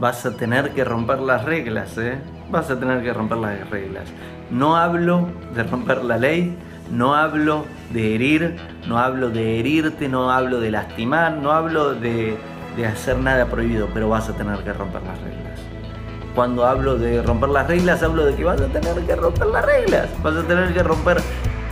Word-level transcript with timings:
vas 0.00 0.24
a 0.24 0.30
tener 0.32 0.70
que 0.70 0.82
romper 0.82 1.20
las 1.20 1.44
reglas, 1.44 1.96
¿eh? 1.98 2.18
Vas 2.50 2.70
a 2.70 2.80
tener 2.80 3.02
que 3.02 3.12
romper 3.12 3.38
las 3.38 3.68
reglas. 3.68 4.04
No 4.50 4.76
hablo 4.76 5.28
de 5.54 5.62
romper 5.62 6.02
la 6.02 6.16
ley, 6.16 6.56
no 6.90 7.14
hablo 7.14 7.66
de 7.92 8.14
herir, 8.14 8.56
no 8.88 8.98
hablo 8.98 9.28
de 9.28 9.60
herirte, 9.60 10.08
no 10.08 10.30
hablo 10.30 10.58
de 10.58 10.70
lastimar, 10.70 11.32
no 11.32 11.52
hablo 11.52 11.94
de, 11.94 12.36
de 12.76 12.86
hacer 12.86 13.18
nada 13.18 13.46
prohibido, 13.46 13.88
pero 13.92 14.08
vas 14.08 14.28
a 14.28 14.32
tener 14.32 14.58
que 14.64 14.72
romper 14.72 15.02
las 15.02 15.20
reglas. 15.20 15.60
Cuando 16.34 16.64
hablo 16.64 16.96
de 16.96 17.22
romper 17.22 17.50
las 17.50 17.66
reglas, 17.66 18.02
hablo 18.02 18.24
de 18.24 18.34
que 18.34 18.44
vas 18.44 18.60
a 18.60 18.68
tener 18.68 18.94
que 19.04 19.16
romper 19.16 19.46
las 19.48 19.64
reglas, 19.64 20.08
vas 20.22 20.36
a 20.36 20.42
tener 20.44 20.72
que 20.72 20.82
romper 20.82 21.18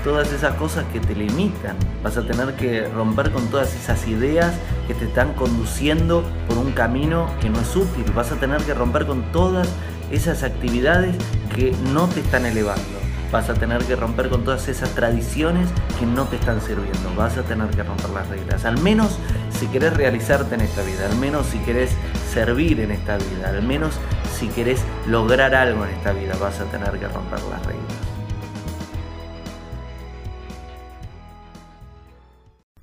todas 0.05 0.33
esas 0.33 0.55
cosas 0.55 0.85
que 0.93 1.01
te 1.01 1.15
limitan. 1.15 1.77
Vas 2.03 2.17
a 2.17 2.27
tener 2.27 2.55
que 2.55 2.89
romper 2.89 3.31
con 3.31 3.47
todas 3.49 3.75
esas 3.75 4.07
ideas 4.09 4.55
que 4.87 4.95
te 4.95 5.05
están 5.05 5.35
conduciendo 5.35 6.25
por 6.47 6.59
un 6.59 6.73
camino 6.73 7.31
que 7.41 7.51
no 7.51 7.61
es 7.61 7.75
útil. 7.77 8.05
Vas 8.15 8.33
a 8.33 8.37
tener 8.37 8.63
que 8.63 8.75
romper 8.75 9.07
con 9.07 9.31
todas 9.33 9.69
esas 10.11 10.43
actividades 10.43 11.17
que 11.55 11.75
no 11.93 12.09
te 12.09 12.21
están 12.21 12.47
elevando. 12.47 12.99
Vas 13.31 13.51
a 13.51 13.55
tener 13.55 13.85
que 13.85 13.95
romper 13.95 14.31
con 14.31 14.43
todas 14.43 14.69
esas 14.69 14.91
tradiciones 14.95 15.69
que 15.99 16.07
no 16.07 16.25
te 16.25 16.37
están 16.37 16.63
sirviendo. 16.63 17.15
Vas 17.15 17.37
a 17.37 17.43
tener 17.43 17.69
que 17.69 17.83
romper 17.83 18.09
las 18.11 18.27
reglas. 18.29 18.65
Al 18.65 18.81
menos 18.81 19.19
si 19.51 19.67
querés 19.67 19.95
realizarte 19.95 20.55
en 20.55 20.63
esta 20.63 20.83
vida. 20.83 21.07
Al 21.11 21.17
menos 21.17 21.47
si 21.47 21.59
querés 21.59 21.91
servir 22.33 22.81
en 22.81 22.91
esta 22.91 23.19
vida. 23.19 23.51
Al 23.51 23.63
menos 23.63 23.95
si 24.39 24.49
querés 24.49 24.81
lograr 25.07 25.55
algo 25.55 25.85
en 25.85 25.91
esta 25.91 26.13
vida. 26.13 26.35
Vas 26.41 26.59
a 26.61 26.65
tener 26.65 26.93
que 26.99 27.09
romper 27.09 27.41
las 27.51 27.67
reglas. 27.67 28.08